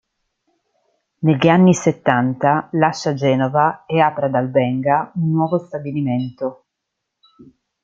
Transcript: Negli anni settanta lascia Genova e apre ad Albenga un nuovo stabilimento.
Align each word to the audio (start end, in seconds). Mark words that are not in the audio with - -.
Negli 1.19 1.47
anni 1.47 1.75
settanta 1.75 2.69
lascia 2.71 3.13
Genova 3.13 3.85
e 3.85 3.99
apre 3.99 4.25
ad 4.25 4.33
Albenga 4.33 5.11
un 5.17 5.29
nuovo 5.29 5.59
stabilimento. 5.59 6.65